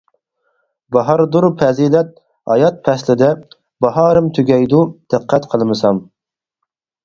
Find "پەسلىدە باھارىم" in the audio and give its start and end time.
2.89-4.33